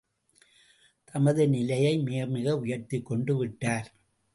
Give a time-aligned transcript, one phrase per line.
[1.07, 3.89] தமது நிலையை மிகமிக உயர்த்திக் கொண்டு விட்டார்!